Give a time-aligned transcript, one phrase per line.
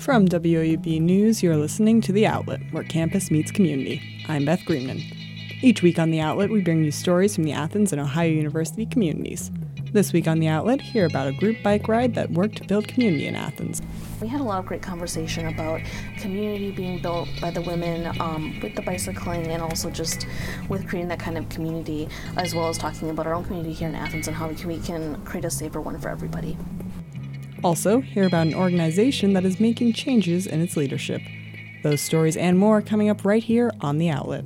[0.00, 4.00] From WOUB News, you're listening to The Outlet, where campus meets community.
[4.28, 5.02] I'm Beth Greenman.
[5.60, 8.86] Each week on The Outlet, we bring you stories from the Athens and Ohio University
[8.86, 9.50] communities.
[9.92, 12.88] This week on The Outlet, hear about a group bike ride that worked to build
[12.88, 13.82] community in Athens.
[14.22, 15.82] We had a lot of great conversation about
[16.16, 20.26] community being built by the women um, with the bicycling and also just
[20.70, 22.08] with creating that kind of community,
[22.38, 25.22] as well as talking about our own community here in Athens and how we can
[25.26, 26.56] create a safer one for everybody.
[27.62, 31.20] Also, hear about an organization that is making changes in its leadership.
[31.82, 34.44] Those stories and more coming up right here on The Outlet.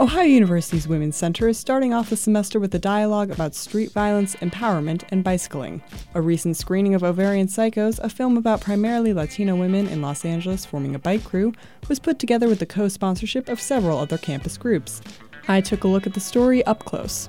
[0.00, 4.36] Ohio University's Women's Center is starting off the semester with a dialogue about street violence,
[4.36, 5.82] empowerment, and bicycling.
[6.14, 10.64] A recent screening of Ovarian Psycos, a film about primarily Latino women in Los Angeles
[10.64, 11.52] forming a bike crew,
[11.88, 15.02] was put together with the co sponsorship of several other campus groups.
[15.48, 17.28] I took a look at the story up close.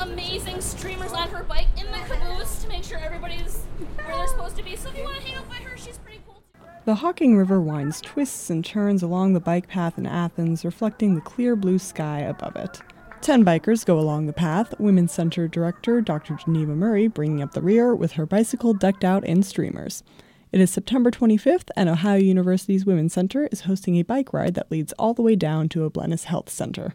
[0.00, 3.64] Amazing streamers on her bike in the caboose to make sure everybody's
[4.04, 4.76] where they're supposed to be.
[4.76, 6.42] So if you want to hang out by her, she's pretty cool.
[6.84, 11.20] The Hocking River winds twists and turns along the bike path in Athens, reflecting the
[11.20, 12.80] clear blue sky above it.
[13.22, 16.36] Ten bikers go along the path, Women's Center Director Dr.
[16.36, 20.04] Geneva Murray bringing up the rear with her bicycle decked out in streamers.
[20.52, 24.70] It is September 25th, and Ohio University's Women's Center is hosting a bike ride that
[24.70, 26.92] leads all the way down to O'Bleness Health Center.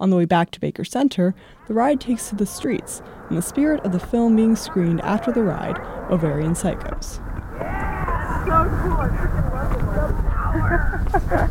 [0.00, 1.34] On the way back to Baker Center,
[1.66, 5.32] the ride takes to the streets, in the spirit of the film being screened after
[5.32, 5.78] the ride,
[6.10, 7.20] Ovarian Psycos.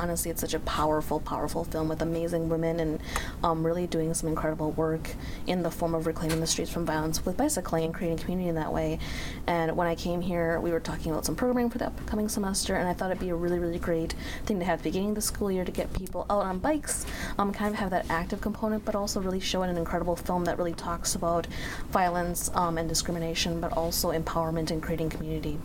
[0.00, 3.00] Honestly, it's such a powerful, powerful film with amazing women and
[3.44, 5.10] um, really doing some incredible work
[5.46, 8.54] in the form of reclaiming the streets from violence with bicycling and creating community in
[8.54, 8.98] that way.
[9.46, 12.76] And when I came here, we were talking about some programming for the upcoming semester,
[12.76, 14.14] and I thought it'd be a really, really great
[14.46, 16.60] thing to have at the beginning of the school year to get people out on
[16.60, 17.04] bikes,
[17.38, 20.56] um, kind of have that active component, but also really show an incredible film that
[20.56, 21.46] really talks about
[21.90, 25.58] violence um, and discrimination, but also empowerment and creating community.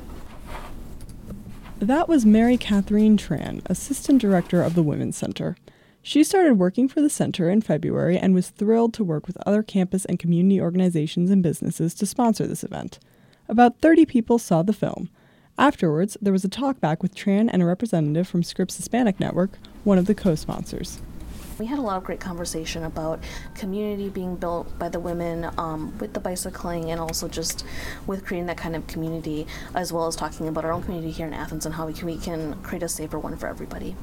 [1.79, 5.57] That was Mary Catherine Tran, Assistant Director of the Women's Center.
[6.01, 9.61] She started working for the center in February and was thrilled to work with other
[9.61, 12.97] campus and community organizations and businesses to sponsor this event.
[13.49, 15.09] About 30 people saw the film.
[15.57, 19.51] Afterwards, there was a talkback with Tran and a representative from Scripps Hispanic Network,
[19.83, 21.01] one of the co sponsors.
[21.57, 23.23] We had a lot of great conversation about
[23.55, 27.65] community being built by the women um, with the bicycling and also just
[28.05, 31.27] with creating that kind of community, as well as talking about our own community here
[31.27, 33.95] in Athens and how we can, we can create a safer one for everybody.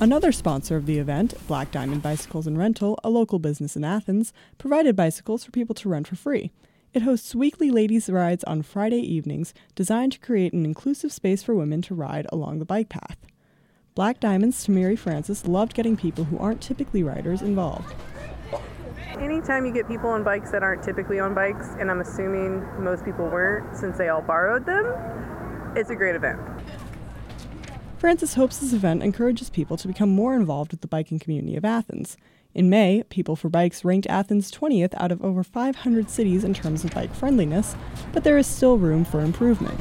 [0.00, 4.32] Another sponsor of the event, Black Diamond Bicycles and Rental, a local business in Athens,
[4.58, 6.50] provided bicycles for people to rent for free.
[6.92, 11.54] It hosts weekly ladies' rides on Friday evenings designed to create an inclusive space for
[11.54, 13.16] women to ride along the bike path.
[13.96, 17.94] Black Diamond's Tamiri Francis loved getting people who aren't typically riders involved.
[19.18, 23.06] Anytime you get people on bikes that aren't typically on bikes, and I'm assuming most
[23.06, 24.84] people weren't since they all borrowed them,
[25.74, 26.38] it's a great event.
[27.96, 31.64] Francis hopes this event encourages people to become more involved with the biking community of
[31.64, 32.18] Athens.
[32.52, 36.84] In May, People for Bikes ranked Athens 20th out of over 500 cities in terms
[36.84, 37.74] of bike friendliness,
[38.12, 39.80] but there is still room for improvement.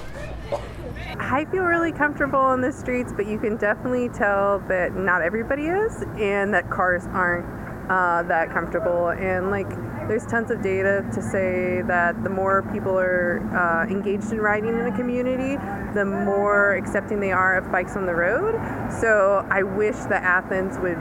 [1.19, 5.63] I feel really comfortable on the streets, but you can definitely tell that not everybody
[5.63, 7.45] is, and that cars aren't
[7.89, 9.09] uh, that comfortable.
[9.09, 9.69] And like,
[10.07, 14.69] there's tons of data to say that the more people are uh, engaged in riding
[14.69, 15.57] in a community,
[15.93, 18.53] the more accepting they are of bikes on the road.
[18.91, 20.97] So I wish that Athens would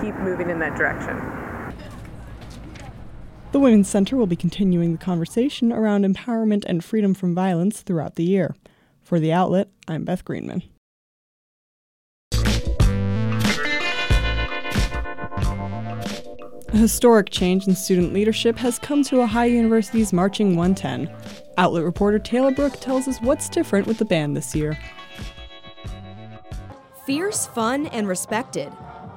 [0.00, 1.16] keep moving in that direction.
[3.50, 8.16] The Women's Center will be continuing the conversation around empowerment and freedom from violence throughout
[8.16, 8.54] the year.
[9.08, 10.62] For The Outlet, I'm Beth Greenman.
[16.68, 21.10] A historic change in student leadership has come to Ohio University's Marching 110.
[21.56, 24.78] Outlet reporter Taylor Brook tells us what's different with the band this year.
[27.06, 28.70] Fierce, fun, and respected.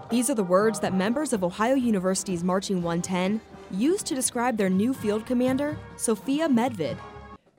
[0.09, 3.41] These are the words that members of Ohio University's Marching 110
[3.71, 6.95] used to describe their new field commander, Sophia Medvid.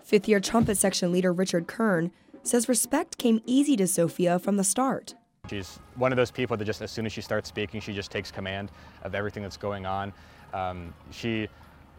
[0.02, 2.10] Fifth year trumpet section leader Richard Kern
[2.46, 5.14] says respect came easy to Sophia from the start.
[5.50, 8.10] She's one of those people that just as soon as she starts speaking, she just
[8.10, 8.70] takes command
[9.02, 10.12] of everything that's going on.
[10.54, 11.48] Um, she,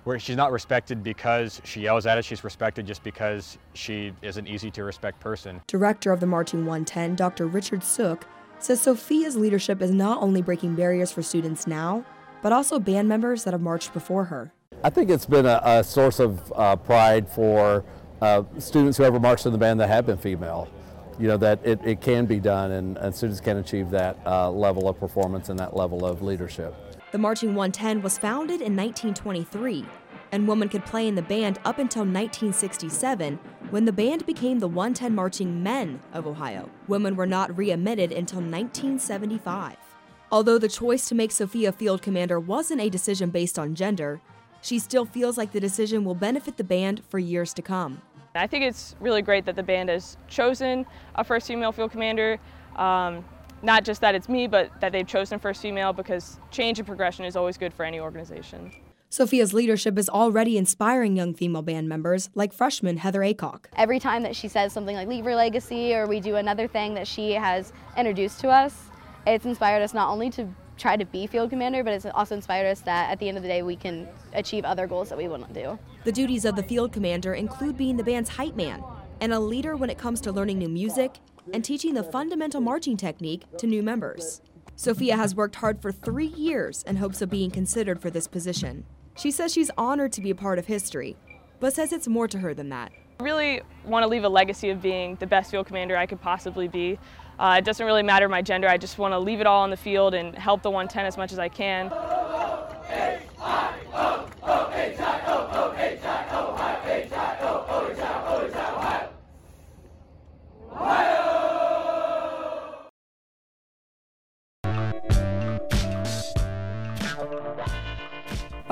[0.05, 4.37] where she's not respected because she yells at us, she's respected just because she is
[4.37, 5.61] an easy to respect person.
[5.67, 7.47] Director of the Marching 110, Dr.
[7.47, 8.25] Richard Suk,
[8.59, 12.05] says Sophia's leadership is not only breaking barriers for students now,
[12.41, 14.53] but also band members that have marched before her.
[14.83, 17.85] I think it's been a, a source of uh, pride for
[18.23, 20.69] uh, students who ever marched in the band that have been female.
[21.19, 24.49] You know, that it, it can be done and, and students can achieve that uh,
[24.49, 26.73] level of performance and that level of leadership.
[27.11, 29.85] The Marching 110 was founded in 1923,
[30.31, 33.39] and women could play in the band up until 1967
[33.69, 36.69] when the band became the 110 Marching Men of Ohio.
[36.87, 39.75] Women were not re-admitted until 1975.
[40.31, 44.21] Although the choice to make Sophia field commander wasn't a decision based on gender,
[44.63, 48.01] she still feels like the decision will benefit the band for years to come.
[48.35, 52.39] I think it's really great that the band has chosen a first female field commander.
[52.75, 53.23] Um,
[53.61, 57.25] not just that it's me, but that they've chosen first female because change and progression
[57.25, 58.71] is always good for any organization.
[59.09, 63.65] Sophia's leadership is already inspiring young female band members like freshman Heather Acock.
[63.77, 66.95] Every time that she says something like Leave Your Legacy or we do another thing
[66.95, 68.75] that she has introduced to us,
[69.27, 70.47] it's inspired us not only to
[70.77, 73.43] try to be field commander, but it's also inspired us that at the end of
[73.43, 75.77] the day we can achieve other goals that we wouldn't do.
[76.03, 78.83] The duties of the field commander include being the band's hype man
[79.21, 81.17] and a leader when it comes to learning new music
[81.53, 84.41] and teaching the fundamental marching technique to new members.
[84.75, 88.85] Sophia has worked hard for three years in hopes of being considered for this position.
[89.15, 91.15] She says she's honored to be a part of history,
[91.59, 92.91] but says it's more to her than that.
[93.19, 96.19] I really want to leave a legacy of being the best field commander I could
[96.19, 96.97] possibly be.
[97.39, 99.69] Uh, it doesn't really matter my gender, I just want to leave it all on
[99.69, 101.91] the field and help the 110 as much as I can.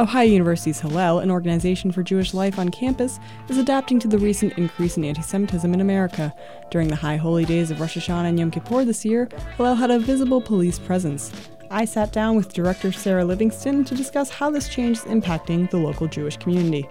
[0.01, 3.19] Ohio University's Hillel, an organization for Jewish life on campus,
[3.49, 6.33] is adapting to the recent increase in anti Semitism in America.
[6.71, 9.91] During the high holy days of Rosh Hashanah and Yom Kippur this year, Hillel had
[9.91, 11.31] a visible police presence.
[11.69, 15.77] I sat down with director Sarah Livingston to discuss how this change is impacting the
[15.77, 16.89] local Jewish community.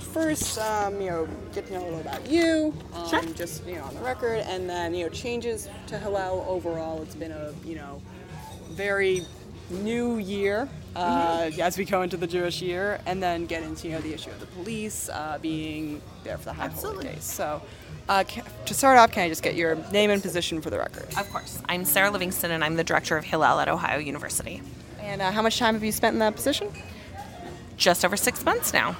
[0.00, 3.84] First, um, you know, get to know a little about you, um, just you know,
[3.84, 7.00] on the record, and then you know, changes to Hillel overall.
[7.02, 8.02] It's been a you know,
[8.70, 9.24] very
[9.70, 11.60] new year uh, Mm-hmm.
[11.60, 14.30] as we go into the Jewish year, and then get into you know the issue
[14.30, 17.22] of the police uh, being there for the high holy days.
[17.24, 17.60] So,
[18.08, 21.06] uh, to start off, can I just get your name and position for the record?
[21.18, 21.60] Of course.
[21.68, 24.62] I'm Sarah Livingston, and I'm the director of Hillel at Ohio University.
[25.00, 26.72] And uh, how much time have you spent in that position?
[27.76, 28.96] Just over six months now.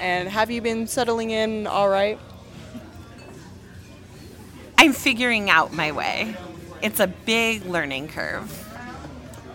[0.00, 2.18] And have you been settling in all right?
[4.76, 6.36] I'm figuring out my way.
[6.82, 8.68] It's a big learning curve.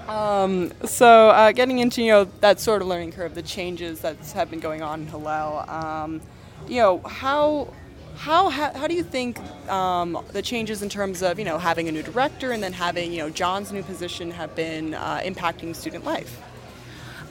[0.08, 4.18] Um, so, uh, getting into you know that sort of learning curve, the changes that
[4.32, 6.22] have been going on in Hillel, um,
[6.68, 7.74] you know how
[8.16, 9.40] how how, how do you think
[9.70, 13.12] um, the changes in terms of you know having a new director and then having
[13.12, 16.42] you know John's new position have been uh, impacting student life?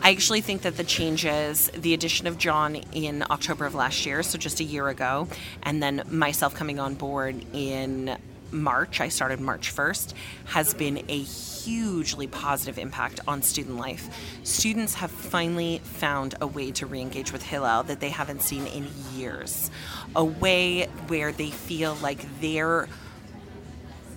[0.03, 4.23] I actually think that the changes, the addition of John in October of last year,
[4.23, 5.27] so just a year ago,
[5.63, 8.19] and then myself coming on board in
[8.51, 10.13] March, I started March 1st,
[10.47, 14.09] has been a hugely positive impact on student life.
[14.45, 18.67] Students have finally found a way to re engage with Hillel that they haven't seen
[18.67, 19.71] in years,
[20.15, 22.89] a way where they feel like their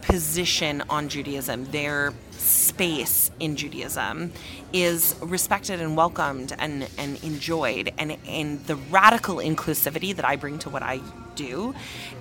[0.09, 4.33] position on Judaism, their space in Judaism
[4.73, 7.93] is respected and welcomed and, and enjoyed.
[7.99, 10.99] And, and the radical inclusivity that I bring to what I
[11.35, 11.75] do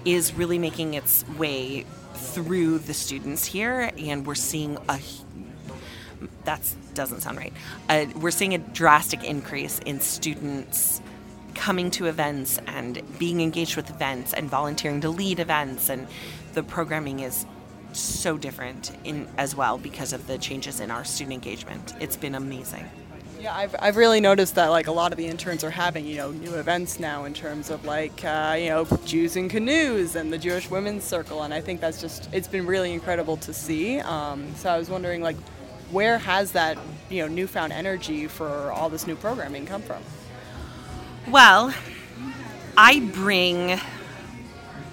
[0.05, 3.91] is really making its way through the students here.
[3.97, 5.01] And we're seeing a
[6.45, 6.61] that
[6.95, 7.53] doesn't sound right.
[7.89, 11.01] Uh, we're seeing a drastic increase in students
[11.55, 16.07] coming to events and being engaged with events and volunteering to lead events and
[16.55, 17.47] the programming is
[17.93, 21.95] so different in as well because of the changes in our student engagement.
[22.01, 22.89] It's been amazing.
[23.41, 26.17] Yeah, I've, I've really noticed that like a lot of the interns are having you
[26.17, 30.33] know new events now in terms of like uh, you know Jews in canoes and
[30.33, 34.01] the Jewish Women's Circle, and I think that's just it's been really incredible to see.
[34.01, 35.37] Um, so I was wondering like
[35.91, 36.79] where has that
[37.11, 40.03] you know newfound energy for all this new programming come from?
[41.31, 41.73] Well,
[42.77, 43.81] I bring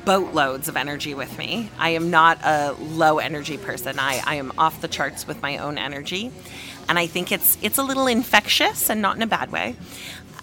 [0.05, 1.69] boatloads of energy with me.
[1.77, 3.99] I am not a low energy person.
[3.99, 6.31] I, I am off the charts with my own energy.
[6.87, 9.75] And I think it's it's a little infectious and not in a bad way.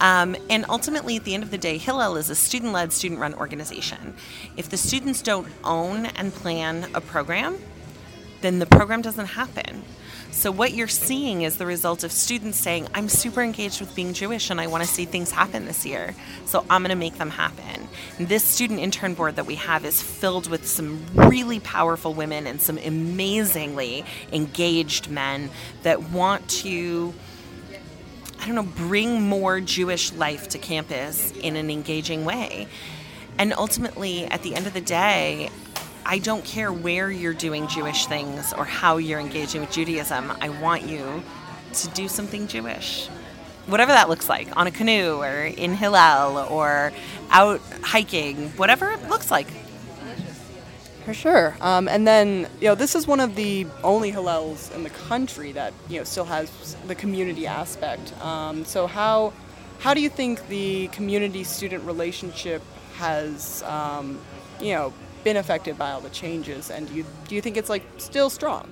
[0.00, 3.20] Um, and ultimately, at the end of the day, Hillel is a student led, student
[3.20, 4.14] run organization.
[4.56, 7.56] If the students don't own and plan a program,
[8.40, 9.84] then the program doesn't happen.
[10.32, 14.14] So, what you're seeing is the result of students saying, I'm super engaged with being
[14.14, 16.14] Jewish and I want to see things happen this year.
[16.46, 17.86] So, I'm going to make them happen.
[18.18, 22.62] This student intern board that we have is filled with some really powerful women and
[22.62, 25.50] some amazingly engaged men
[25.82, 27.12] that want to
[28.40, 32.66] I don't know, bring more Jewish life to campus in an engaging way.
[33.38, 35.50] And ultimately, at the end of the day,
[36.04, 40.32] I don't care where you're doing Jewish things or how you're engaging with Judaism.
[40.40, 41.22] I want you
[41.74, 43.08] to do something Jewish.
[43.66, 46.92] Whatever that looks like, on a canoe or in Hillel or
[47.30, 49.46] out hiking, whatever it looks like.
[51.04, 51.56] For sure.
[51.60, 55.52] Um, and then, you know, this is one of the only Hillels in the country
[55.52, 58.12] that, you know, still has the community aspect.
[58.20, 59.32] Um, so how,
[59.78, 62.62] how do you think the community-student relationship
[62.98, 64.20] has, um,
[64.60, 64.92] you know,
[65.24, 66.70] been affected by all the changes?
[66.70, 68.68] And do you, do you think it's, like, still strong?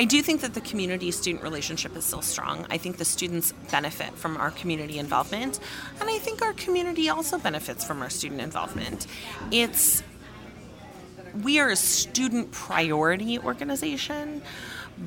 [0.00, 2.66] I do think that the community student relationship is still strong.
[2.70, 5.58] I think the students benefit from our community involvement,
[6.00, 9.08] and I think our community also benefits from our student involvement.
[9.50, 10.04] It's
[11.42, 14.40] we are a student priority organization,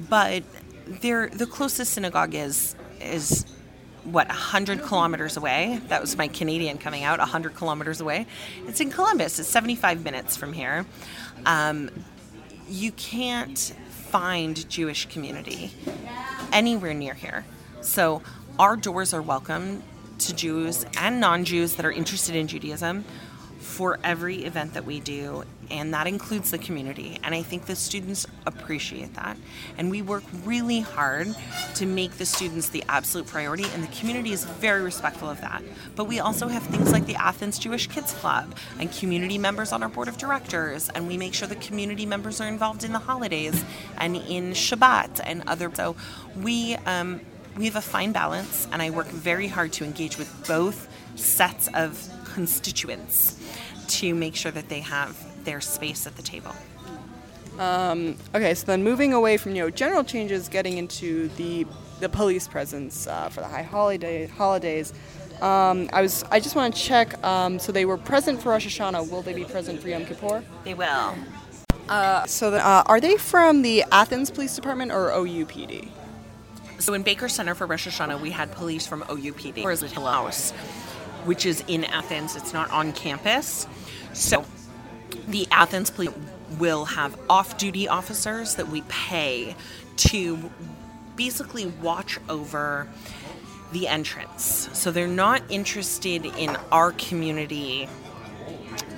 [0.10, 0.44] but
[0.86, 3.46] there the closest synagogue is is
[4.04, 5.80] what 100 kilometers away?
[5.88, 8.26] That was my canadian coming out 100 kilometers away.
[8.68, 10.86] It's in columbus it's 75 minutes from here.
[11.46, 11.90] Um,
[12.70, 15.72] you can't find jewish community
[16.52, 17.46] anywhere near here.
[17.82, 18.22] So
[18.58, 19.84] our doors are welcome
[20.20, 23.06] to jews and non-jews that are interested in judaism
[23.72, 27.18] for every event that we do, and that includes the community.
[27.24, 29.38] And I think the students appreciate that.
[29.78, 31.34] And we work really hard
[31.76, 35.64] to make the students the absolute priority, and the community is very respectful of that.
[35.96, 39.82] But we also have things like the Athens Jewish Kids Club and community members on
[39.84, 43.00] our board of directors, and we make sure the community members are involved in the
[43.00, 43.64] holidays
[43.98, 45.72] and in Shabbat and other.
[45.74, 45.96] So
[46.36, 47.22] we, um,
[47.56, 51.70] we have a fine balance, and I work very hard to engage with both sets
[51.74, 53.40] of constituents
[53.88, 56.54] to make sure that they have their space at the table.
[57.60, 61.66] Um, okay, so then moving away from you know general changes, getting into the
[62.00, 64.94] the police presence uh, for the high holiday holidays.
[65.42, 67.22] Um, I was I just want to check.
[67.24, 69.10] Um, so they were present for Rosh Hashanah.
[69.10, 70.44] Will they be present for Yom Kippur?
[70.64, 71.16] They will.
[71.90, 75.90] Uh, so then, uh, are they from the Athens Police Department or OUPD?
[76.80, 79.92] So in Baker Center for Rosh Hashanah, we had police from OUPD, or is it
[79.92, 80.54] House,
[81.26, 82.36] which is in Athens.
[82.36, 83.68] It's not on campus.
[84.14, 84.46] So
[85.28, 86.12] the Athens Police
[86.60, 89.56] will have off duty officers that we pay
[89.98, 90.52] to
[91.16, 92.88] basically watch over
[93.72, 94.70] the entrance.
[94.74, 97.88] So they're not interested in our community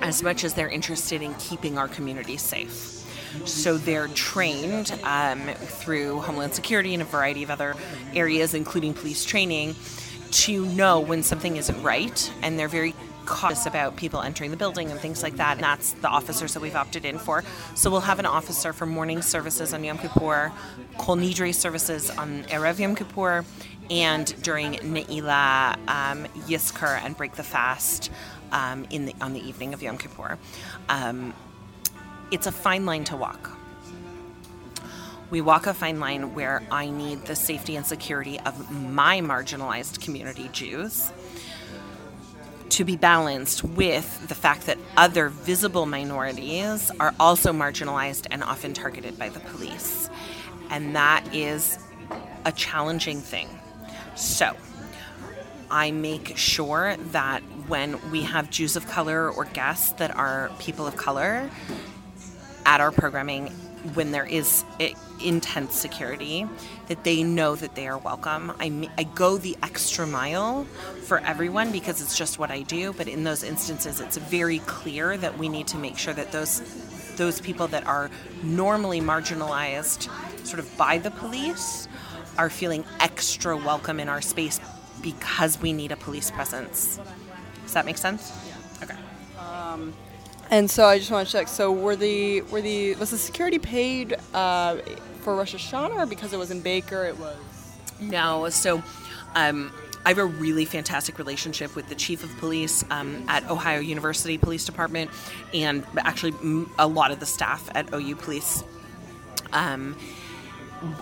[0.02, 2.90] as much as they're interested in keeping our community safe.
[3.46, 7.76] So they're trained um, through Homeland Security and a variety of other
[8.14, 9.76] areas, including police training,
[10.34, 12.94] to know when something isn't right, and they're very
[13.26, 15.58] cautious about people entering the building and things like that.
[15.58, 17.44] And that's the officers that we've opted in for.
[17.76, 20.52] So we'll have an officer for morning services on Yom Kippur,
[20.98, 23.46] Kol Nidre services on Erev Yom Kippur,
[23.90, 28.12] and during Ne'ilah, um, Yizkor, and Break the Fast
[28.52, 30.38] um, in the, on the evening of Yom Kippur.
[30.90, 31.34] Um,
[32.32, 33.58] it's a fine line to walk.
[35.34, 40.00] We walk a fine line where I need the safety and security of my marginalized
[40.00, 41.12] community, Jews,
[42.70, 48.76] to be balanced with the fact that other visible minorities are also marginalized and often
[48.76, 50.08] targeted by the police.
[50.70, 51.80] And that is
[52.46, 53.50] a challenging thing.
[54.16, 54.56] So,
[55.72, 60.86] I make sure that when we have Jews of color or guests that are people
[60.86, 61.50] of color
[62.68, 63.52] at our programming,
[63.94, 64.64] when there is
[65.24, 66.48] intense security,
[66.88, 68.54] that they know that they are welcome.
[68.60, 70.64] I, I go the extra mile
[71.04, 72.94] for everyone because it's just what I do.
[72.94, 76.62] But in those instances, it's very clear that we need to make sure that those
[77.16, 78.10] those people that are
[78.42, 80.10] normally marginalized,
[80.46, 81.88] sort of by the police,
[82.40, 84.60] are feeling extra welcome in our space
[85.02, 87.00] because we need a police presence.
[87.64, 88.32] Does that make sense?
[88.48, 88.84] Yeah.
[88.84, 88.98] Okay.
[89.38, 89.94] Um,
[90.54, 91.48] and so I just want to check.
[91.48, 94.78] So were the were the was the security paid uh,
[95.22, 97.06] for Rosh Hashanah or because it was in Baker?
[97.06, 97.38] It was.
[98.00, 98.48] No.
[98.50, 98.84] So.
[99.36, 99.74] Um,
[100.06, 104.38] I have a really fantastic relationship with the chief of police um, at Ohio University
[104.38, 105.10] Police Department,
[105.54, 106.34] and actually
[106.78, 108.66] a lot of the staff at OU Police.
[109.54, 109.96] Um,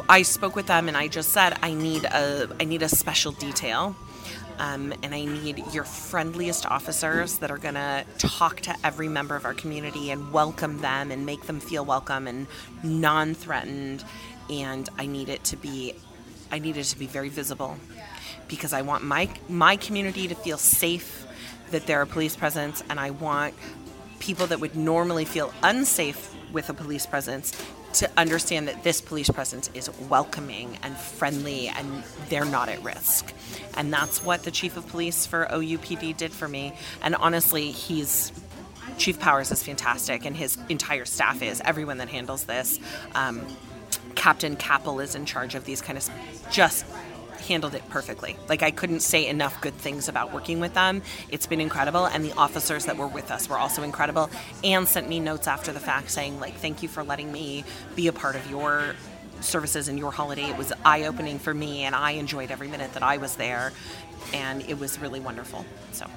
[0.07, 3.31] I spoke with them, and I just said I need a I need a special
[3.31, 3.95] detail
[4.59, 9.35] um, and I need your friendliest officers that are going to talk to every member
[9.35, 12.47] of our community and welcome them and make them feel welcome and
[12.83, 14.03] non threatened.
[14.49, 15.93] And I need it to be,
[16.51, 17.77] I need it to be very visible
[18.47, 21.25] because I want my, my community to feel safe
[21.71, 23.53] that there are police presence and I want
[24.19, 27.53] people that would normally feel unsafe with a police presence
[27.93, 33.33] to understand that this police presence is welcoming and friendly and they're not at risk.
[33.75, 36.73] And that's what the chief of police for OUPD did for me.
[37.01, 38.31] And honestly, he's
[38.97, 41.61] Chief Powers is fantastic, and his entire staff is.
[41.65, 42.79] Everyone that handles this,
[43.15, 43.45] um,
[44.15, 46.07] Captain Capel is in charge of these kind of
[46.51, 46.85] just
[47.51, 48.37] handled it perfectly.
[48.47, 51.01] Like I couldn't say enough good things about working with them.
[51.29, 54.29] It's been incredible and the officers that were with us were also incredible
[54.63, 57.65] and sent me notes after the fact saying like thank you for letting me
[57.95, 58.95] be a part of your
[59.41, 60.43] services and your holiday.
[60.43, 63.73] It was eye-opening for me and I enjoyed every minute that I was there
[64.33, 65.65] and it was really wonderful.
[65.91, 66.07] So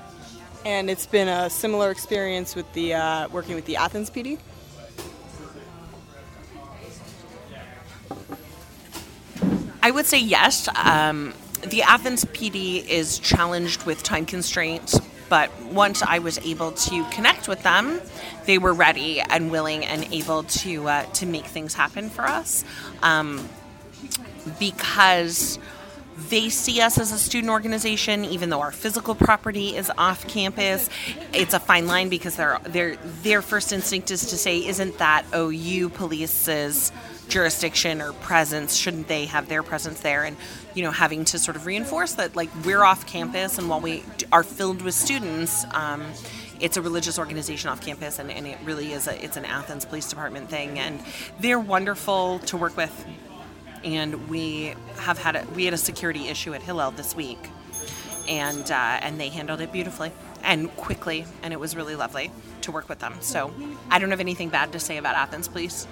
[0.64, 4.38] and it's been a similar experience with the uh, working with the Athens PD.
[9.84, 10.66] I would say yes.
[10.76, 14.98] Um, the Athens PD is challenged with time constraints,
[15.28, 18.00] but once I was able to connect with them,
[18.46, 22.64] they were ready and willing and able to uh, to make things happen for us.
[23.02, 23.46] Um,
[24.58, 25.58] because
[26.30, 30.88] they see us as a student organization, even though our physical property is off campus.
[31.34, 35.26] It's a fine line because their their their first instinct is to say, "Isn't that
[35.34, 36.90] OU police's
[37.28, 38.74] jurisdiction or presence?
[38.74, 40.36] Shouldn't they have their presence there?" And
[40.74, 44.02] you know, having to sort of reinforce that, like we're off campus, and while we
[44.32, 45.64] are filled with students.
[45.72, 46.04] Um,
[46.60, 49.84] it's a religious organization off campus and, and it really is a it's an athens
[49.84, 51.00] police department thing and
[51.40, 53.04] they're wonderful to work with
[53.84, 57.38] and we have had a, we had a security issue at Hillel this week,
[58.28, 60.10] and uh, and they handled it beautifully
[60.42, 62.30] and quickly, and it was really lovely
[62.62, 63.14] to work with them.
[63.20, 63.52] So
[63.90, 65.86] I don't have anything bad to say about Athens Police.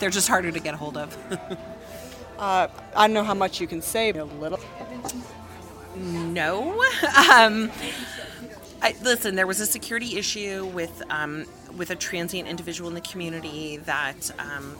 [0.00, 1.16] They're just harder to get a hold of.
[2.38, 4.10] uh, I don't know how much you can say.
[4.10, 4.58] A little.
[5.96, 6.72] No.
[7.32, 7.70] um,
[8.82, 13.00] I, listen, there was a security issue with um, with a transient individual in the
[13.02, 14.76] community that um,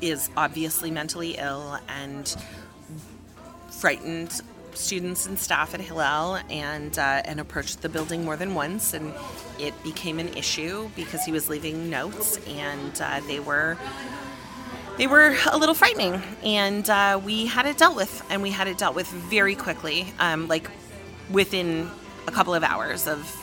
[0.00, 2.34] is obviously mentally ill and
[3.70, 4.40] frightened
[4.74, 9.12] students and staff at Hillel and uh, and approached the building more than once and
[9.58, 13.76] it became an issue because he was leaving notes and uh, they were
[14.98, 18.68] they were a little frightening and uh, we had it dealt with and we had
[18.68, 20.70] it dealt with very quickly um, like
[21.30, 21.90] within
[22.26, 23.40] a couple of hours of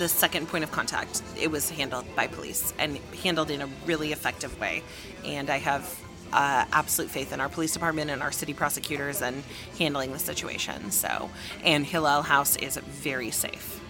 [0.00, 4.12] the second point of contact, it was handled by police and handled in a really
[4.12, 4.82] effective way.
[5.26, 5.94] And I have
[6.32, 9.42] uh, absolute faith in our police department and our city prosecutors and
[9.78, 10.90] handling the situation.
[10.90, 11.30] So,
[11.64, 13.80] and Hillel House is very safe.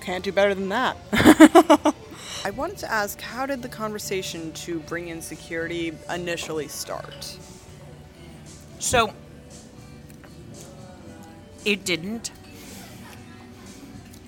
[0.00, 0.96] Can't do better than that.
[2.44, 7.38] I wanted to ask, how did the conversation to bring in security initially start?
[8.80, 9.14] So,
[11.64, 12.32] it didn't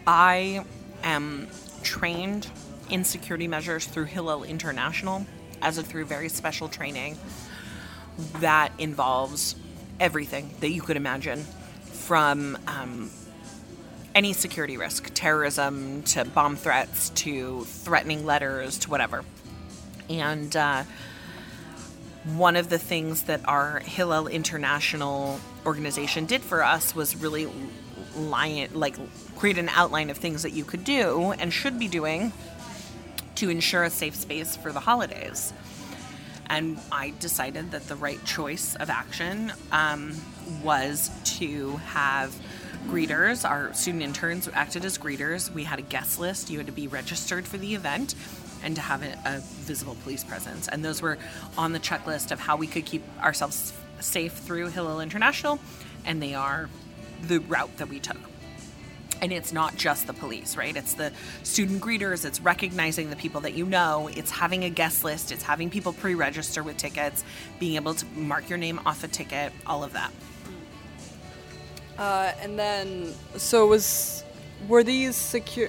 [0.07, 0.65] I
[1.03, 1.49] am
[1.83, 2.49] trained
[2.91, 5.27] in security measures through Hillel International
[5.63, 7.19] as a through very special training
[8.41, 9.57] that involves
[10.01, 11.45] everything that you could imagine
[11.85, 13.11] from um,
[14.15, 19.25] any security risk, terrorism to bomb threats to threatening letters to whatever.
[20.09, 20.85] And uh,
[22.37, 27.49] one of the things that our Hillel International organization did for us was really
[28.17, 28.95] like
[29.37, 32.33] create an outline of things that you could do and should be doing
[33.45, 35.53] to ensure a safe space for the holidays.
[36.47, 40.15] And I decided that the right choice of action um,
[40.63, 42.35] was to have
[42.87, 43.47] greeters.
[43.47, 45.53] Our student interns acted as greeters.
[45.53, 46.49] We had a guest list.
[46.49, 48.15] You had to be registered for the event
[48.63, 50.67] and to have a, a visible police presence.
[50.69, 51.19] And those were
[51.59, 55.59] on the checklist of how we could keep ourselves safe through Hillel International.
[56.07, 56.71] And they are
[57.21, 58.17] the route that we took
[59.21, 60.77] and it's not just the police, right?
[60.77, 65.05] It's the student greeters, it's recognizing the people that you know, it's having a guest
[65.05, 67.25] list, it's having people pre register with tickets,
[67.59, 70.13] being able to mark your name off a ticket, all of that.
[71.99, 74.25] Uh, and then, so was
[74.69, 75.69] were these secure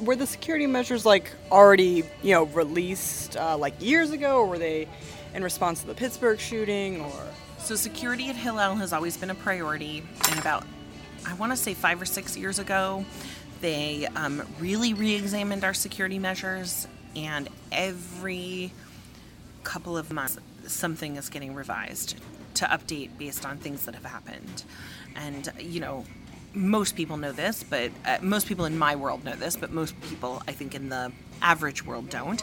[0.00, 4.58] were the security measures like already you know released uh, like years ago, or were
[4.58, 4.88] they
[5.34, 7.22] in response to the Pittsburgh shooting, or?
[7.58, 10.64] So security at Hillel has always been a priority, and about
[11.26, 13.04] I want to say five or six years ago,
[13.60, 18.72] they um, really re examined our security measures, and every
[19.64, 22.16] couple of months, something is getting revised
[22.54, 24.64] to update based on things that have happened.
[25.14, 26.04] And, you know,
[26.54, 30.00] most people know this, but uh, most people in my world know this, but most
[30.02, 32.42] people, I think, in the average world don't.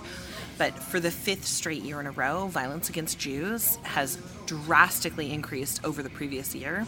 [0.57, 5.83] But for the fifth straight year in a row, violence against Jews has drastically increased
[5.83, 6.85] over the previous year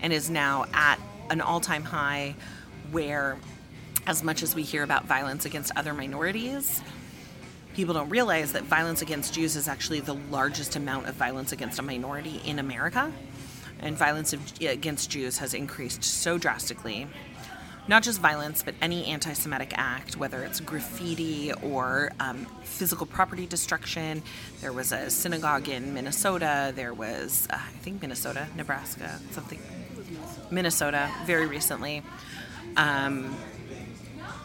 [0.00, 0.98] and is now at
[1.30, 2.34] an all time high
[2.90, 3.38] where,
[4.06, 6.82] as much as we hear about violence against other minorities,
[7.74, 11.78] people don't realize that violence against Jews is actually the largest amount of violence against
[11.78, 13.12] a minority in America.
[13.78, 17.06] And violence against Jews has increased so drastically.
[17.88, 23.46] Not just violence, but any anti Semitic act, whether it's graffiti or um, physical property
[23.46, 24.22] destruction.
[24.60, 26.72] There was a synagogue in Minnesota.
[26.76, 29.58] There was, uh, I think, Minnesota, Nebraska, something.
[30.50, 32.02] Minnesota, very recently.
[32.76, 33.36] Um,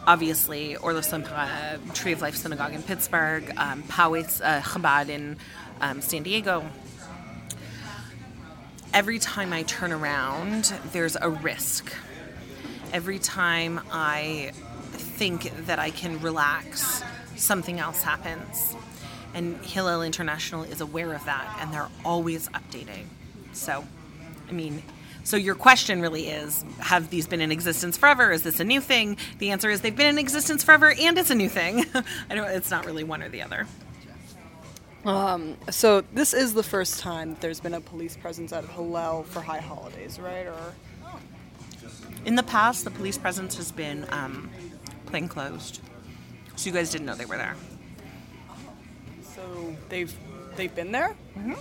[0.06, 5.36] obviously Or L'Simcha, Tree of Life Synagogue in Pittsburgh, um, Poway uh, Chabad in
[5.80, 6.64] um, San Diego.
[8.94, 11.92] Every time I turn around, there's a risk.
[12.92, 14.52] Every time I
[14.92, 17.02] think that I can relax,
[17.36, 18.74] something else happens.
[19.34, 23.04] And Hillel International is aware of that, and they're always updating.
[23.52, 23.84] So,
[24.48, 24.82] I mean,
[25.26, 28.30] so your question really is have these been in existence forever?
[28.30, 29.16] Is this a new thing?
[29.38, 31.84] The answer is they've been in existence forever and it's a new thing.
[32.30, 33.66] I don't it's not really one or the other.
[35.04, 39.24] Um, so this is the first time that there's been a police presence at Hillel
[39.24, 40.46] for high holidays, right?
[40.46, 40.74] Or
[42.24, 44.48] in the past, the police presence has been um,
[45.06, 45.80] plain closed,
[46.54, 47.56] so you guys didn't know they were there.
[49.34, 50.14] So they've
[50.54, 51.54] they've been there mm-hmm.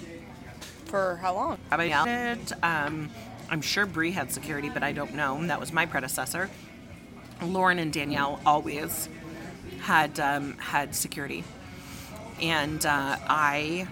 [0.86, 1.58] for how long?
[1.71, 2.51] About it.
[2.63, 3.10] Um,
[3.49, 5.45] I'm sure Bree had security, but I don't know.
[5.45, 6.49] That was my predecessor.
[7.41, 9.10] Lauren and Danielle always
[9.81, 11.43] had um, had security,
[12.41, 13.88] and uh, I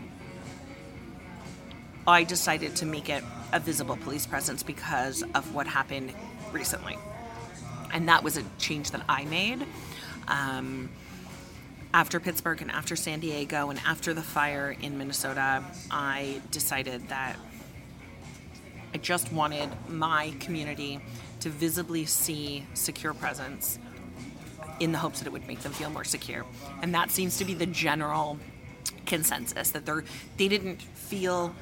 [2.07, 6.13] I decided to make it a visible police presence because of what happened
[6.51, 6.97] recently,
[7.93, 9.65] and that was a change that I made.
[10.27, 10.89] Um,
[11.93, 17.37] after Pittsburgh and after San Diego and after the fire in Minnesota, I decided that
[18.93, 20.99] I just wanted my community
[21.39, 23.79] to visibly see secure presence
[24.79, 26.45] in the hopes that it would make them feel more secure.
[26.82, 28.38] And that seems to be the general
[29.06, 30.03] consensus that they're
[30.38, 31.53] they didn't feel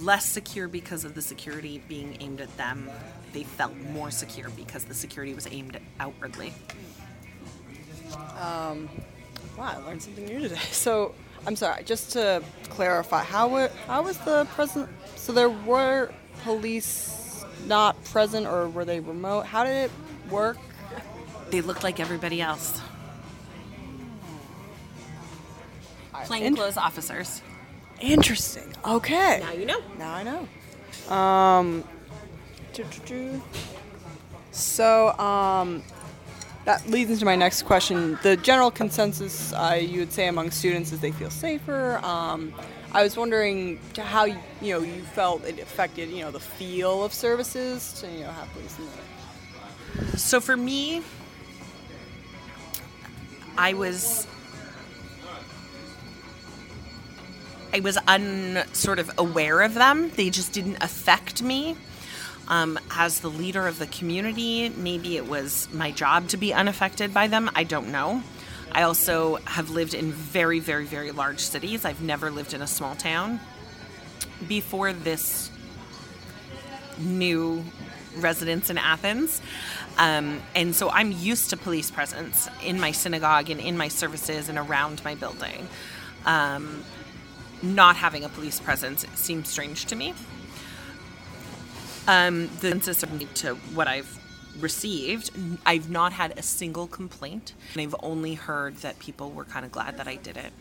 [0.00, 2.90] less secure because of the security being aimed at them.
[3.32, 6.52] They felt more secure because the security was aimed outwardly.
[8.40, 8.88] Um,
[9.56, 10.58] wow, I learned something new today.
[10.72, 11.14] So,
[11.46, 14.88] I'm sorry, just to clarify, how, how was the present?
[15.16, 19.46] So there were police not present or were they remote?
[19.46, 19.90] How did it
[20.30, 20.58] work?
[21.50, 22.80] They looked like everybody else.
[26.24, 27.42] Plainclothes officers.
[28.00, 28.74] Interesting.
[28.84, 29.40] Okay.
[29.40, 29.80] Now you know.
[29.98, 31.14] Now I know.
[31.14, 31.84] Um,
[34.50, 35.82] so, um,
[36.64, 38.18] that leads into my next question.
[38.22, 41.98] The general consensus, uh, you would say, among students is they feel safer.
[42.02, 42.54] Um,
[42.94, 47.12] I was wondering how you know you felt it affected you know the feel of
[47.12, 50.16] services to you know have police in there.
[50.16, 51.02] So for me,
[53.58, 54.28] I was
[57.72, 60.10] I was un sort of aware of them.
[60.10, 61.76] They just didn't affect me.
[62.46, 67.12] Um, as the leader of the community, maybe it was my job to be unaffected
[67.12, 67.50] by them.
[67.56, 68.22] I don't know.
[68.74, 71.84] I also have lived in very, very, very large cities.
[71.84, 73.40] I've never lived in a small town.
[74.48, 75.50] Before this
[76.98, 77.64] new
[78.16, 79.40] residence in Athens.
[79.98, 84.48] Um, and so I'm used to police presence in my synagogue and in my services
[84.48, 85.68] and around my building.
[86.26, 86.84] Um,
[87.62, 90.14] not having a police presence seems strange to me.
[92.06, 94.18] Um, the census to what I've
[94.60, 95.30] received,
[95.66, 97.54] I've not had a single complaint.
[97.72, 100.52] And I've only heard that people were kind of glad that I did it.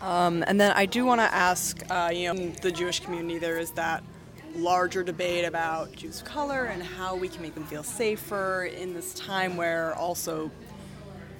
[0.00, 3.58] Um, and then I do want to ask, uh, you know, the Jewish community, there
[3.58, 4.02] is that
[4.54, 8.94] larger debate about Jews of color and how we can make them feel safer in
[8.94, 10.50] this time where also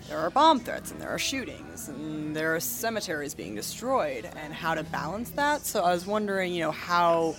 [0.09, 4.53] there are bomb threats and there are shootings and there are cemeteries being destroyed and
[4.53, 5.65] how to balance that.
[5.65, 7.37] So I was wondering, you know, how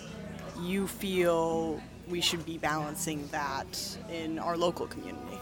[0.61, 5.37] you feel we should be balancing that in our local community.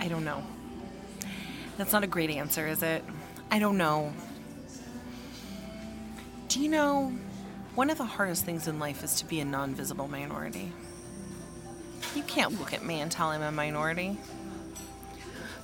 [0.00, 0.44] I don't know.
[1.78, 3.02] That's not a great answer, is it?
[3.50, 4.12] I don't know.
[6.48, 7.12] Do you know
[7.74, 10.72] one of the hardest things in life is to be a non visible minority?
[12.14, 14.16] You can't look at me and tell I'm a minority.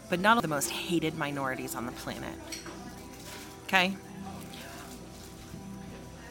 [0.08, 2.34] But not of the most hated minorities on the planet.
[3.64, 3.96] Okay?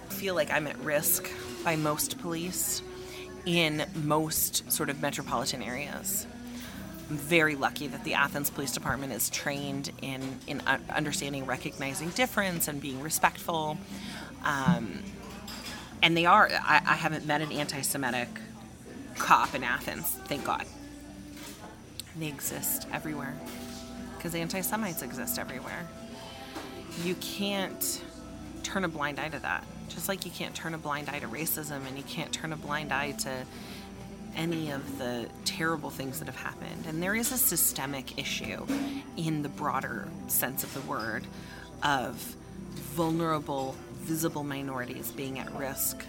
[0.10, 1.30] I feel like I'm at risk
[1.64, 2.82] by most police
[3.46, 6.28] in most sort of metropolitan areas.
[7.10, 12.68] I'm very lucky that the Athens Police Department is trained in, in understanding, recognizing difference,
[12.68, 13.78] and being respectful.
[14.44, 15.00] Um,
[16.04, 18.28] and they are, I, I haven't met an anti Semitic
[19.20, 20.66] cop in Athens, thank God.
[22.18, 23.36] They exist everywhere
[24.18, 25.88] because anti Semites exist everywhere.
[27.04, 28.04] You can't
[28.64, 29.64] turn a blind eye to that.
[29.88, 32.58] Just like you can't turn a blind eye to racism and you can't turn a
[32.58, 33.46] blind eye to
[34.36, 36.86] any of the terrible things that have happened.
[36.88, 38.66] And there is a systemic issue
[39.18, 41.26] in the broader sense of the word
[41.84, 42.16] of
[42.96, 46.06] vulnerable, visible minorities being at risk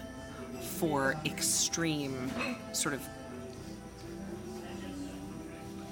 [0.61, 2.31] for extreme
[2.73, 3.01] sort of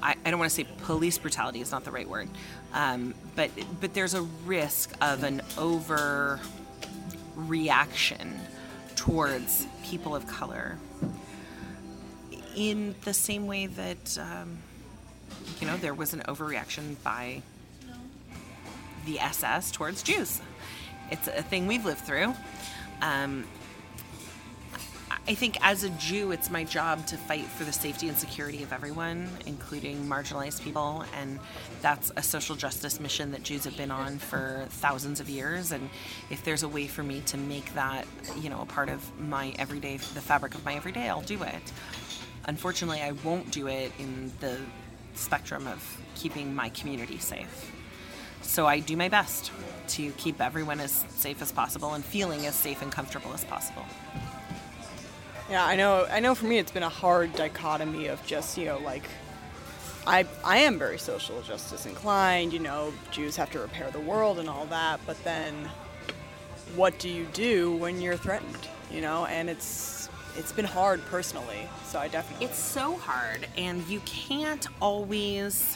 [0.02, 2.30] I, I, don't want to say police brutality is not the right word,
[2.74, 3.52] um, but
[3.82, 6.40] but there's a risk of an over
[7.36, 8.40] reaction
[8.96, 10.78] towards people of color
[12.56, 14.58] in the same way that um,
[15.60, 17.42] you know there was an overreaction by
[19.06, 20.42] the SS towards Jews.
[21.12, 22.36] It's a thing we've lived through.
[23.02, 23.46] Um,
[25.30, 28.64] I think as a Jew, it's my job to fight for the safety and security
[28.64, 31.06] of everyone, including marginalized people.
[31.16, 31.40] And
[31.84, 35.72] that's a social justice mission that Jews have been on for thousands of years.
[35.72, 35.92] And
[36.32, 38.08] if there's a way for me to make that,
[38.40, 41.72] you know, a part of my everyday, the fabric of my everyday, I'll do it.
[42.46, 44.58] Unfortunately, I won't do it in the
[45.14, 47.72] spectrum of keeping my community safe.
[48.42, 49.52] So I do my best
[49.90, 53.86] to keep everyone as safe as possible and feeling as safe and comfortable as possible.
[55.50, 56.06] Yeah, I know.
[56.10, 56.36] I know.
[56.36, 59.04] For me, it's been a hard dichotomy of just you know like.
[60.08, 64.40] I, I am very social justice inclined, you know, Jews have to repair the world
[64.40, 65.54] and all that, but then
[66.76, 69.26] what do you do when you're threatened, you know?
[69.26, 74.66] And it's it's been hard personally, so I definitely It's so hard and you can't
[74.82, 75.76] always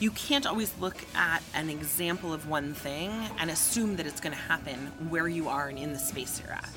[0.00, 4.34] you can't always look at an example of one thing and assume that it's going
[4.34, 6.70] to happen where you are and in the space you're at.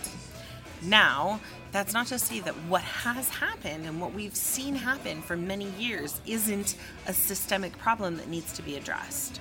[0.84, 1.40] Now,
[1.72, 5.70] that's not to say that what has happened and what we've seen happen for many
[5.72, 6.76] years isn't
[7.08, 9.40] a systemic problem that needs to be addressed.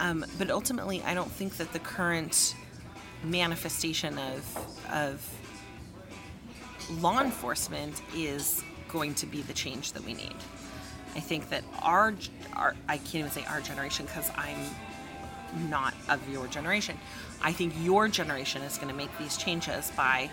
[0.00, 2.54] Um, but ultimately, I don't think that the current
[3.24, 5.26] manifestation of, of
[7.00, 10.36] law enforcement is going to be the change that we need.
[11.16, 12.14] I think that our,
[12.54, 14.58] our I can't even say our generation because I'm
[15.68, 16.96] not of your generation.
[17.42, 20.30] I think your generation is going to make these changes by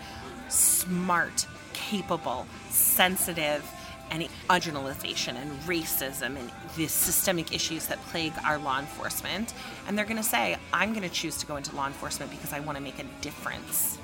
[0.48, 3.64] smart, capable, sensitive,
[4.10, 9.52] and marginalization and racism and the systemic issues that plague our law enforcement.
[9.86, 12.52] And they're going to say, I'm going to choose to go into law enforcement because
[12.52, 13.98] I want to make a difference.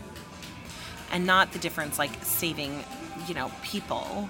[1.13, 2.85] And not the difference like saving,
[3.29, 4.29] you know, people,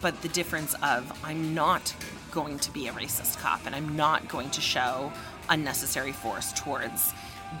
[0.00, 1.94] but the difference of I'm not
[2.30, 5.12] going to be a racist cop and I'm not going to show
[5.48, 7.12] unnecessary force towards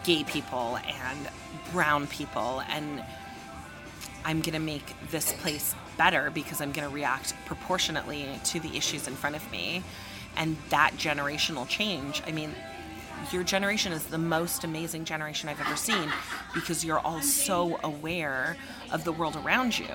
[0.04, 1.28] gay people and
[1.72, 3.02] brown people and
[4.24, 8.76] I'm going to make this place better because I'm going to react proportionately to the
[8.76, 9.84] issues in front of me.
[10.36, 12.52] And that generational change, I mean,
[13.32, 16.12] your generation is the most amazing generation I've ever seen
[16.52, 18.56] because you're all so aware
[18.92, 19.86] of the world around you.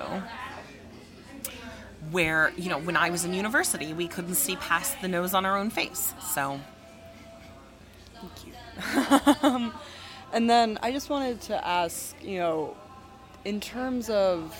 [2.10, 5.46] Where, you know, when I was in university, we couldn't see past the nose on
[5.46, 6.14] our own face.
[6.20, 6.60] So,
[8.20, 9.72] thank you.
[10.32, 12.76] and then I just wanted to ask, you know,
[13.44, 14.54] in terms of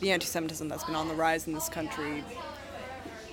[0.00, 2.22] the anti Semitism that's been on the rise in this country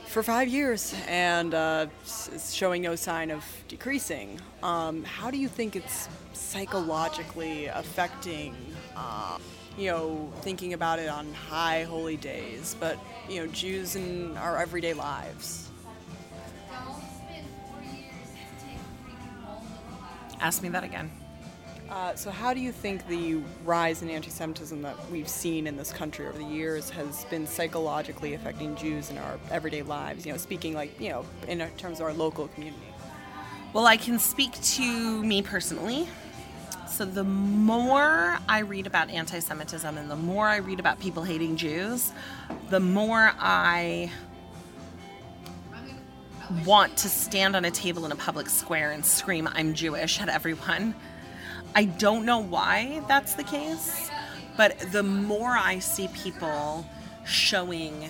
[0.06, 5.48] for five years and uh, is showing no sign of decreasing, um, how do you
[5.48, 8.56] think it's psychologically affecting?
[8.96, 9.40] Uh,
[9.78, 12.98] you know, thinking about it on high holy days, but
[13.30, 15.70] you know, Jews in our everyday lives.
[20.40, 21.10] Ask me that again.
[21.90, 25.78] Uh, so, how do you think the rise in anti Semitism that we've seen in
[25.78, 30.26] this country over the years has been psychologically affecting Jews in our everyday lives?
[30.26, 32.84] You know, speaking like, you know, in terms of our local community.
[33.74, 36.08] Well, I can speak to me personally.
[36.88, 41.24] So, the more I read about anti Semitism and the more I read about people
[41.24, 42.12] hating Jews,
[42.70, 44.12] the more I
[46.66, 50.30] want to stand on a table in a public square and scream, I'm Jewish at
[50.30, 50.94] everyone.
[51.76, 54.12] I don't know why that's the case,
[54.56, 56.86] but the more I see people
[57.26, 58.10] showing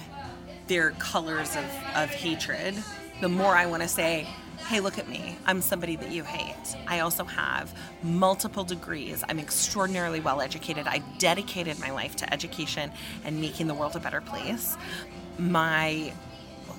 [0.67, 2.75] their colors of, of hatred,
[3.21, 4.27] the more I want to say,
[4.67, 5.37] hey, look at me.
[5.45, 6.75] I'm somebody that you hate.
[6.87, 9.23] I also have multiple degrees.
[9.27, 10.87] I'm extraordinarily well educated.
[10.87, 12.91] I dedicated my life to education
[13.23, 14.77] and making the world a better place.
[15.37, 16.13] my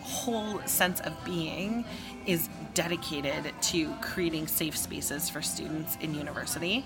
[0.02, 1.82] whole sense of being
[2.26, 6.84] is dedicated to creating safe spaces for students in university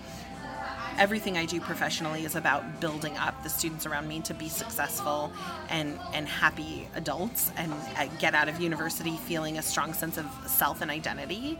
[0.98, 5.32] everything I do professionally is about building up the students around me to be successful
[5.70, 10.26] and and happy adults and uh, get out of university feeling a strong sense of
[10.46, 11.58] self and identity.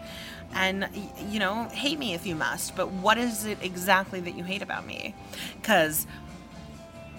[0.55, 0.89] And
[1.29, 4.63] you know, hate me if you must, but what is it exactly that you hate
[4.63, 5.15] about me?
[5.63, 6.07] Cuz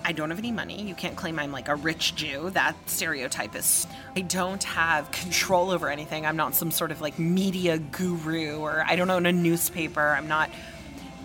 [0.03, 0.81] I don't have any money.
[0.81, 2.49] You can't claim I'm like a rich Jew.
[2.51, 3.85] That stereotype is.
[4.15, 6.25] I don't have control over anything.
[6.25, 10.01] I'm not some sort of like media guru or I don't own a newspaper.
[10.01, 10.49] I'm not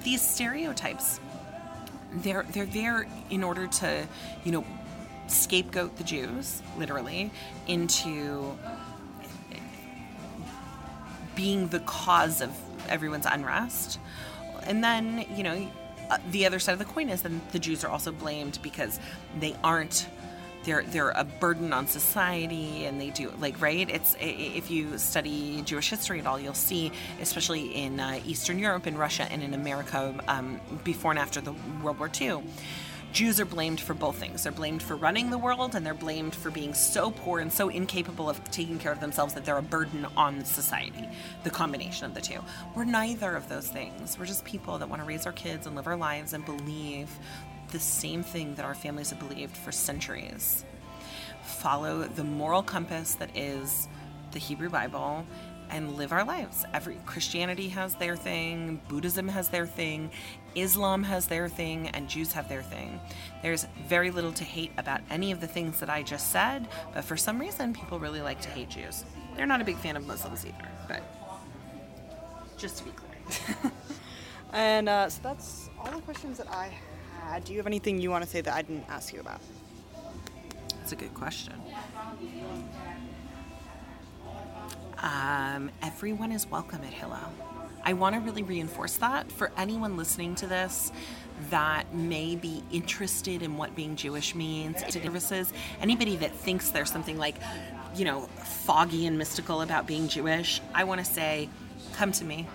[0.05, 1.21] these stereotypes
[2.13, 4.07] they're they're there in order to
[4.45, 4.65] you know
[5.27, 7.31] scapegoat the Jews literally
[7.67, 8.57] into
[11.35, 12.51] being the cause of
[12.89, 13.99] everyone's unrest.
[14.65, 15.71] And then you know
[16.11, 19.01] uh, the other side of the coin is that the Jews are also blamed because
[19.41, 20.07] they aren't
[20.65, 25.63] they're they're a burden on society and they do like right it's if you study
[25.63, 29.55] jewish history at all you'll see especially in uh, eastern europe in russia and in
[29.55, 32.43] america um, before and after the world war ii
[33.15, 34.43] Jews are blamed for both things.
[34.43, 37.69] They're blamed for running the world and they're blamed for being so poor and so
[37.69, 41.09] incapable of taking care of themselves that they're a burden on society.
[41.45, 42.41] The combination of the two.
[42.75, 44.19] We're neither of those things.
[44.19, 47.09] We're just people that want to raise our kids and live our lives and believe
[47.75, 50.65] the same thing that our families have believed for centuries.
[51.43, 53.89] Follow the moral compass that is
[54.31, 55.27] the Hebrew Bible
[55.71, 56.65] and live our lives.
[56.73, 60.13] Every Christianity has their thing, Buddhism has their thing,
[60.55, 63.01] Islam has their thing, and Jews have their thing.
[63.43, 67.03] There's very little to hate about any of the things that I just said, but
[67.03, 69.05] for some reason people really like to hate Jews.
[69.35, 71.03] They're not a big fan of Muslims either, but
[72.57, 73.73] just to be clear.
[74.53, 76.71] and uh, so that's all the questions that I
[77.45, 79.41] do you have anything you want to say that I didn't ask you about?
[80.79, 81.55] That's a good question.
[84.99, 87.33] Um, everyone is welcome at Hillel.
[87.85, 90.91] I want to really reinforce that for anyone listening to this
[91.51, 95.53] that may be interested in what being Jewish means to services.
[95.81, 97.37] Anybody that thinks there's something like,
[97.95, 101.51] you know, foggy and mystical about being Jewish, I want to say,
[101.93, 102.47] come to me.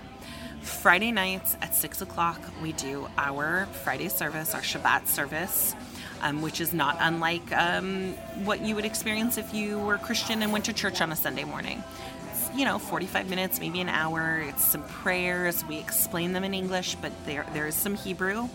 [0.61, 5.75] Friday nights at 6 o'clock, we do our Friday service, our Shabbat service,
[6.21, 10.51] um, which is not unlike um, what you would experience if you were Christian and
[10.51, 11.83] went to church on a Sunday morning.
[12.31, 14.39] It's, you know, 45 minutes, maybe an hour.
[14.39, 15.63] It's some prayers.
[15.65, 18.49] We explain them in English, but there, there is some Hebrew.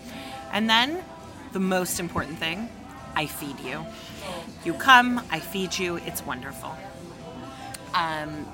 [0.51, 1.03] And then
[1.53, 2.69] the most important thing
[3.15, 3.85] I feed you.
[4.63, 6.75] You come, I feed you, it's wonderful.
[7.93, 8.45] Um,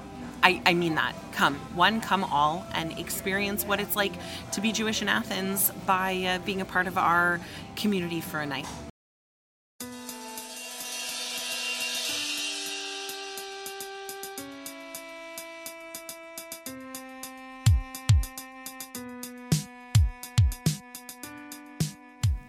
[0.44, 1.14] I, I mean that.
[1.34, 1.56] Come.
[1.76, 4.14] One, come all, and experience what it's like
[4.54, 7.40] to be Jewish in Athens by uh, being a part of our
[7.76, 8.66] community for a night.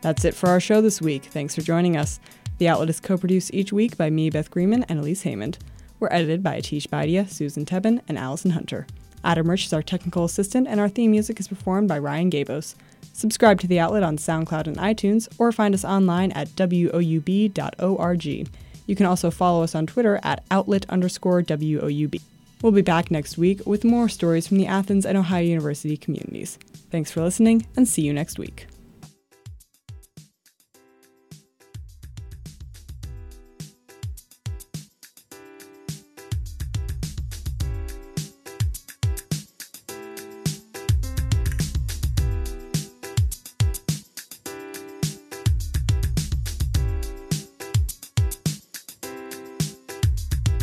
[0.00, 1.26] That's it for our show this week.
[1.26, 2.18] Thanks for joining us.
[2.58, 5.58] The Outlet is co produced each week by me, Beth Greenman, and Elise Haymond.
[6.02, 8.88] We're edited by Atish Baidia, Susan Tebben, and Allison Hunter.
[9.22, 12.74] Adam Rich is our technical assistant, and our theme music is performed by Ryan Gabos.
[13.12, 18.24] Subscribe to the outlet on SoundCloud and iTunes, or find us online at woub.org.
[18.24, 22.20] You can also follow us on Twitter at outlet underscore WOUB.
[22.62, 26.58] We'll be back next week with more stories from the Athens and Ohio University communities.
[26.90, 28.66] Thanks for listening, and see you next week.